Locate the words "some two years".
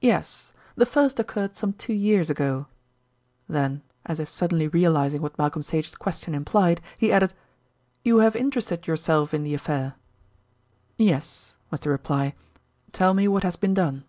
1.54-2.30